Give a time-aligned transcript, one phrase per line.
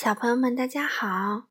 [0.00, 1.48] 小朋友们，大家好！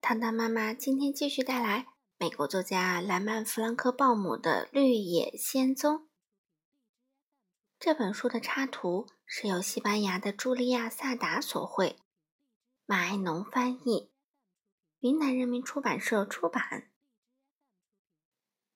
[0.00, 1.86] 糖糖妈妈今天继续带来
[2.18, 5.98] 美国作家莱曼·弗兰克鲍姆的《绿野仙踪》
[7.78, 12.00] 这本书的插图是由西班牙的茱莉亚·萨达所绘，
[12.84, 14.10] 马爱农翻译，
[14.98, 16.90] 云南人民出版社出版。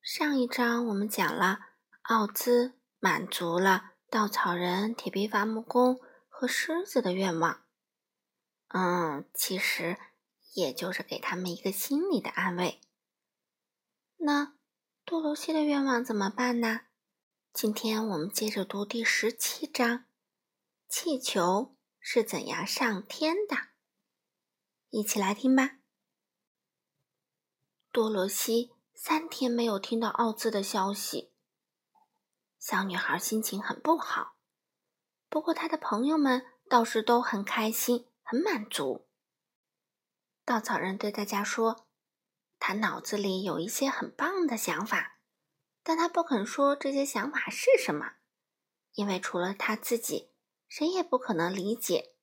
[0.00, 1.58] 上一章我们讲了
[2.02, 5.98] 奥兹满足了稻草人、铁皮伐木工
[6.28, 7.63] 和狮子的愿望。
[8.76, 9.96] 嗯，其实
[10.54, 12.80] 也就是给他们一个心理的安慰。
[14.16, 14.56] 那
[15.04, 16.80] 多罗西的愿望怎么办呢？
[17.52, 20.06] 今天我们接着读第十七章：
[20.88, 23.56] 气球是怎样上天的？
[24.90, 25.76] 一起来听吧。
[27.92, 31.32] 多罗西三天没有听到奥兹的消息，
[32.58, 34.34] 小女孩心情很不好。
[35.28, 38.08] 不过她的朋友们倒是都很开心。
[38.24, 39.06] 很满足。
[40.44, 41.86] 稻草人对大家说
[42.58, 45.18] ：“他脑子里有一些很棒的想法，
[45.82, 48.14] 但他不肯说这些想法是什么，
[48.94, 50.32] 因为除了他自己，
[50.68, 52.14] 谁也不可能理解。”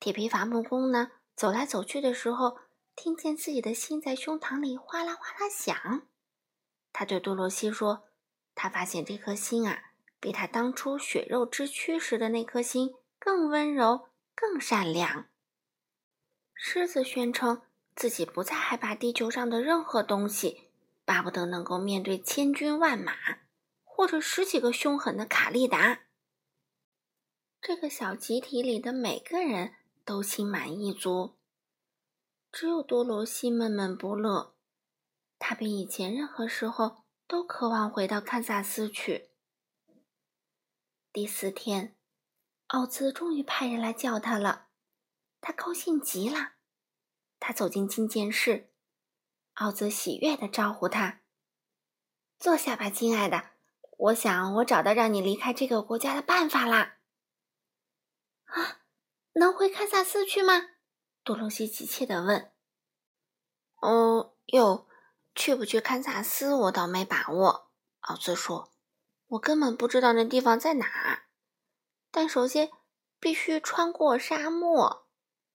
[0.00, 2.58] 铁皮伐木工呢，走来走去的时候，
[2.96, 6.06] 听见自己的心在胸膛里哗啦哗啦响。
[6.92, 8.08] 他对多罗西说
[8.54, 15.28] ：“他发现这颗心啊，比他当初血肉之躯时的那颗心更温柔。”更善良。
[16.54, 17.62] 狮子宣称
[17.94, 20.68] 自己不再害怕地球上的任何东西，
[21.04, 23.14] 巴不得能够面对千军万马，
[23.82, 26.02] 或者十几个凶狠的卡利达。
[27.60, 31.36] 这个小集体里的每个人都心满意足，
[32.50, 34.54] 只有多罗西闷闷不乐。
[35.38, 39.30] 他比以前任何时候都渴望回到堪萨斯去。
[41.12, 41.96] 第四天。
[42.70, 44.68] 奥兹终于派人来叫他了，
[45.40, 46.52] 他高兴极了。
[47.40, 48.70] 他走进觐见室，
[49.54, 51.22] 奥兹喜悦地招呼他
[52.38, 53.50] ：“坐下吧，亲爱的。
[53.98, 56.98] 我想我找到让你离开这个国家的办法啦。
[58.46, 58.82] ”“啊，
[59.32, 60.68] 能回堪萨斯去吗？”
[61.24, 62.52] 多罗西急切地问。
[63.82, 64.86] “哦，哟，
[65.34, 68.70] 去不去堪萨斯，我倒没把握。”奥兹说
[69.26, 71.26] ，“我根本不知道那地方在哪儿。”
[72.10, 72.70] 但首先
[73.18, 75.06] 必须穿过沙漠，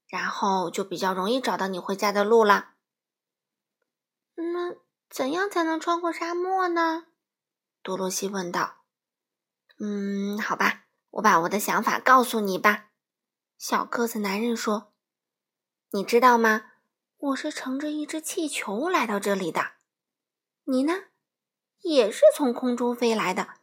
[0.08, 2.76] 然后就比较容易找到你回家的路了。
[4.36, 4.76] 那
[5.10, 7.08] 怎样才能穿过沙漠呢？
[7.82, 8.84] 多罗西问道。
[9.80, 12.90] 嗯，好吧，我把我的想法告诉你吧。
[13.58, 14.94] 小个子男人说
[15.92, 16.72] ：“你知道吗？
[17.18, 19.74] 我是乘着一只气球来到这里的。
[20.64, 20.94] 你呢？
[21.82, 23.56] 也是从空中飞来的，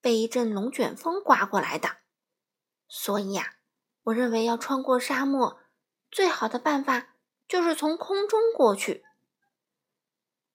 [0.00, 1.98] 被一阵龙卷风刮过来的。”
[2.88, 3.56] 所以呀，
[4.04, 5.58] 我认为要穿过沙漠，
[6.10, 7.14] 最好的办法
[7.48, 9.04] 就是从空中过去。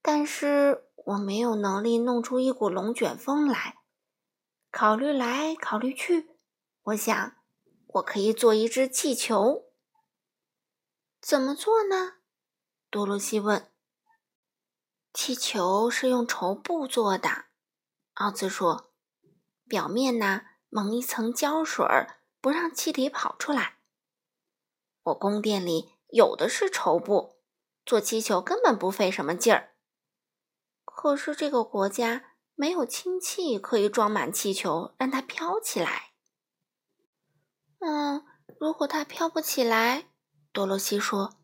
[0.02, 3.78] 但是我没有能力弄出一股龙卷风来。
[4.72, 6.30] 考虑来考虑去，
[6.84, 7.36] 我想
[7.88, 9.66] 我可以做一只气球。
[11.20, 12.14] 怎么做呢？
[12.90, 13.70] 多罗西问。
[15.14, 17.46] 气球是用绸布做的，
[18.14, 18.94] 奥兹说，
[19.68, 22.21] 表面呢蒙一层胶水儿。
[22.42, 23.78] 不让气体跑出来。
[25.04, 27.38] 我宫殿里有的是绸布，
[27.86, 29.76] 做气球根本不费什么劲儿。
[30.84, 36.12] 可是这个国家没有氢气可以装满气球，让它飘起来。
[37.80, 38.26] 嗯，
[38.60, 40.10] 如果它飘不起来，
[40.52, 41.40] 多罗西说：“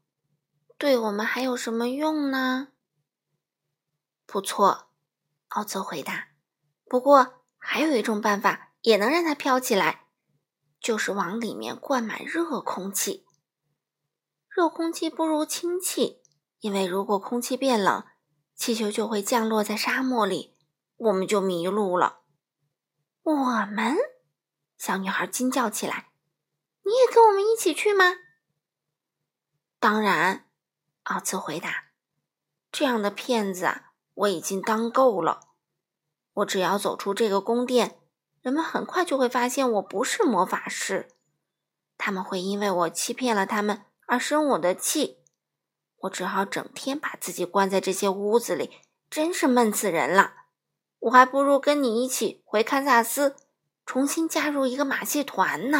[0.78, 2.70] 对我们还有什么用呢？”
[4.28, 4.90] 不错，
[5.50, 6.30] 奥兹回答。
[6.86, 10.07] 不过还有一种办法，也能让它飘起来。
[10.80, 13.26] 就是往里面灌满热空气。
[14.50, 16.22] 热空气不如氢气，
[16.60, 18.04] 因为如果空气变冷，
[18.56, 20.58] 气球就会降落在沙漠里，
[20.96, 22.22] 我们就迷路了。
[23.22, 23.34] 我
[23.72, 23.96] 们，
[24.78, 26.12] 小女孩惊叫起来
[26.84, 28.16] ：“你也跟我们一起去吗
[29.80, 30.50] ？”“当然。”
[31.04, 31.92] 奥兹回答。
[32.72, 35.50] “这样的骗子啊，我已经当够了。
[36.34, 38.00] 我只要走出这个宫殿。”
[38.48, 41.10] 人们很快就会发现我不是魔法师，
[41.98, 45.18] 他们会因为我欺骗了他们而生我的气。
[45.98, 48.80] 我只好整天把自己关在这些屋子里，
[49.10, 50.34] 真是闷死人了。
[51.00, 53.36] 我还不如跟你一起回堪萨斯，
[53.86, 55.80] 重新加入一个马戏团呢。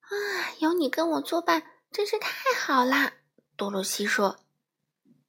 [0.00, 0.10] 啊，
[0.58, 3.12] 有你跟我作伴真是太好啦！
[3.56, 4.40] 多罗西说。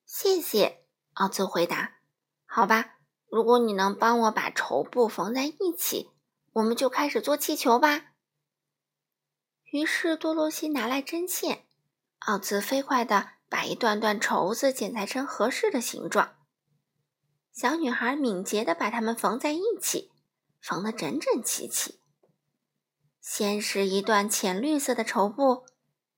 [0.07, 0.81] 谢谢，
[1.13, 1.97] 奥兹回答。
[2.47, 2.95] 好吧。
[3.31, 6.11] 如果你能帮我把绸布缝在一起，
[6.51, 8.07] 我们就开始做气球吧。
[9.71, 11.63] 于是多罗西拿来针线，
[12.19, 16.35] 奥兹飞快地把一段段绸子剪裁成合适的形状。
[17.53, 20.11] 小女孩敏捷地把它们缝在一起，
[20.59, 22.01] 缝得整整齐齐。
[23.21, 25.63] 先是一段浅绿色的绸布，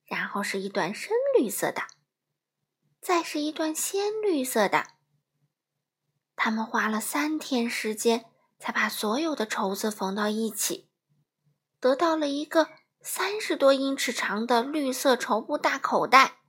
[0.06, 1.84] 然后是一段深绿色的，
[3.00, 4.93] 再是一段鲜绿色的。
[6.46, 8.26] 他们花了三天时间，
[8.60, 10.90] 才把所有的绸子缝到一起，
[11.80, 12.68] 得到了一个
[13.00, 16.42] 三十多英尺长的绿色绸布大口袋。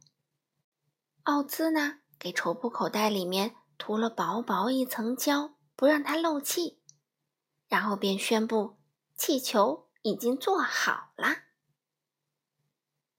[1.23, 6.83] 奥兹呢，给绸布口袋里面涂了薄薄一层胶，不让它漏气，
[7.69, 8.77] 然后便宣布
[9.17, 9.89] 气球。
[10.03, 11.45] 已经做好了，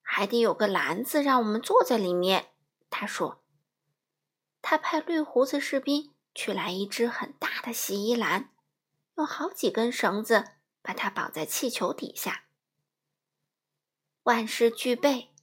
[0.01, 2.49] 还得有个篮子让我们坐在里面。
[2.89, 3.41] 他说
[4.61, 8.51] ：“他派绿胡子士兵取来一只很大的洗衣篮，
[9.15, 10.43] 用好几根绳子
[10.83, 12.43] 把它绑在气球底下。
[14.23, 15.33] 万事俱备，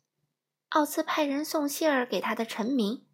[0.69, 3.05] 奥兹派人送信儿给他的臣民，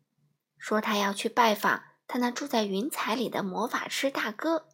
[0.59, 4.69] 说他要去拜访他那住在云彩里的魔法师大哥。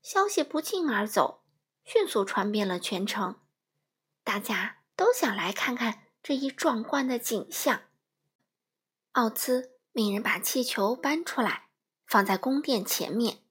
[0.00, 1.42] 消息不胫而走。”
[1.86, 3.42] 迅速传遍了全城，
[4.22, 7.82] 大家都想来看看这一壮观的景象。
[9.12, 11.63] 奥兹命人把气球搬出来，
[12.14, 13.42] 放在宫殿前面。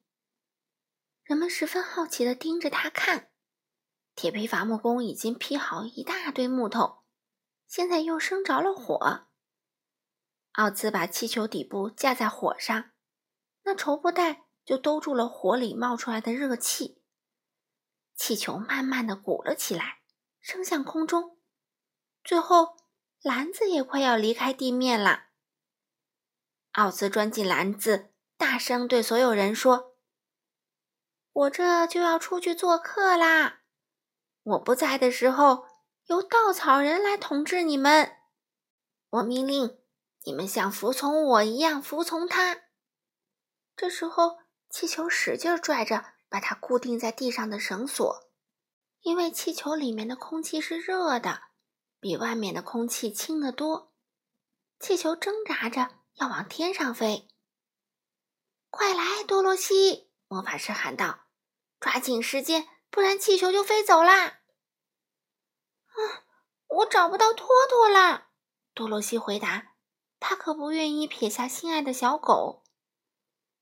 [1.22, 3.30] 人们十分好奇地盯着他看。
[4.14, 7.04] 铁皮伐木工已经劈好一大堆木头，
[7.66, 9.26] 现在又生着了火。
[10.52, 12.92] 奥兹把气球底部架在火上，
[13.64, 17.02] 那绸布袋就兜住了火里冒出来的热气。
[18.14, 19.98] 气球慢慢的鼓了起来，
[20.40, 21.36] 升向空中，
[22.24, 22.78] 最后
[23.20, 25.26] 篮子也快要离开地面了。
[26.72, 29.96] 奥兹钻进篮子，大声对所有人说
[31.32, 33.60] ：“我这就要出去做客啦！
[34.42, 35.66] 我不在的时候，
[36.06, 38.16] 由稻草人来统治你们。
[39.10, 39.78] 我命令
[40.24, 42.64] 你们像服从我一样服从他。”
[43.76, 44.38] 这时候，
[44.68, 46.14] 气球使劲拽着。
[46.26, 48.32] 把它固定在地上的绳索，
[49.02, 51.42] 因为气球里面的空气是热的，
[52.00, 53.92] 比外面的空气轻得多。
[54.80, 57.28] 气球挣扎着要往天上飞。
[58.76, 60.10] 快来，多罗西！
[60.26, 61.26] 魔法师喊道
[61.78, 64.40] ：“抓紧时间，不然气球就飞走啦！”
[65.86, 65.94] 啊，
[66.66, 68.30] 我找不到托托啦！
[68.74, 69.74] 多罗西回答
[70.18, 72.64] ：“他可不愿意撇下心爱的小狗。”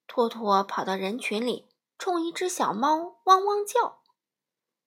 [0.08, 1.68] 托托跑到人群里。
[1.98, 4.02] 冲一只小猫汪汪叫，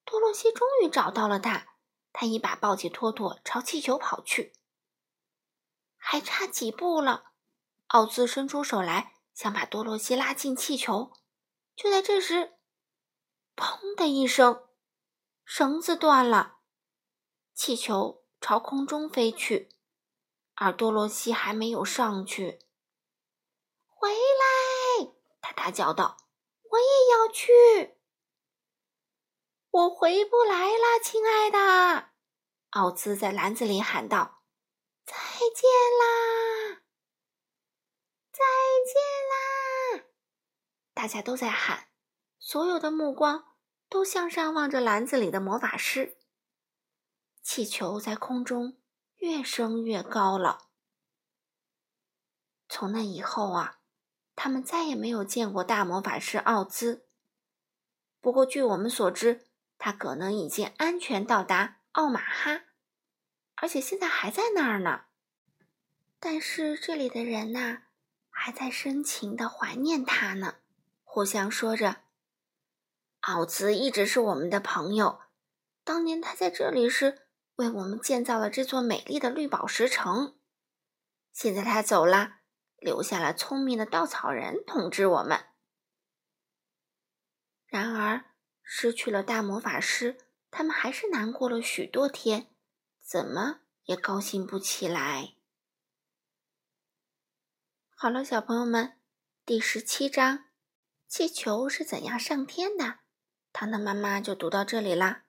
[0.04, 1.66] 多罗西终于找到了它。
[2.12, 4.52] 他一把抱起托托，朝气球跑去。
[5.96, 7.30] 还差几步了，
[7.86, 11.12] 奥兹伸出手来，想把多罗西拉进气球。
[11.76, 12.54] 就在这时，
[13.54, 14.66] 砰的一声，
[15.44, 16.56] 绳子断了，
[17.54, 19.68] 气球朝空中飞去，
[20.54, 22.60] 而多罗西还没有上去。
[23.86, 25.12] 回来！
[25.42, 26.16] 他大叫道。
[26.68, 27.96] 我也要去，
[29.70, 32.10] 我回不来了，亲爱的。
[32.70, 34.42] 奥兹在篮子里喊道
[35.06, 35.14] ：“再
[35.54, 36.82] 见啦，
[38.30, 38.40] 再
[38.84, 38.94] 见！”
[40.96, 41.88] 大家都在喊，
[42.38, 43.44] 所有的目光
[43.90, 46.16] 都向上望着篮子里的魔法师。
[47.42, 48.78] 气球在空中
[49.18, 50.70] 越升越高了。
[52.66, 53.74] 从那以后啊。
[54.38, 57.08] 他们再也没有见过大魔法师奥兹。
[58.20, 59.46] 不过，据我们所知，
[59.78, 62.64] 他可能已经安全到达奥马哈，
[63.54, 65.06] 而且现在还在那儿呢。
[66.20, 67.84] 但是这里的人呐，
[68.28, 70.56] 还在深情的怀念他呢，
[71.16, 72.02] 互相说着
[73.24, 75.20] ：“奥兹一直是我们的朋友。
[75.82, 80.38] 当年他在这里时，为我们建造了这座美丽的绿宝石城。
[81.32, 82.40] 现在他走了。”
[82.76, 85.46] 留下了聪明的稻草人统治我们。
[87.64, 90.18] 然而，失去了大魔法师，
[90.50, 92.54] 他们还是难过了许多天，
[93.00, 95.36] 怎么也高兴不起来。
[97.94, 98.98] 好了，小朋友们，
[99.46, 100.44] 第十七章
[101.08, 102.98] “气球是怎样上天的”，
[103.52, 105.24] 糖糖妈妈就读到这里啦。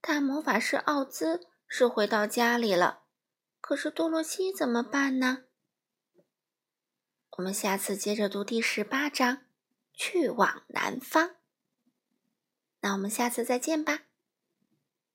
[0.00, 3.04] 大魔法师奥兹是回到家里了，
[3.60, 5.44] 可是多罗西怎么办呢？
[7.36, 9.46] 我们下次接着读第十八章，
[9.92, 11.36] 去往南方。
[12.80, 14.02] 那我们下次再见吧。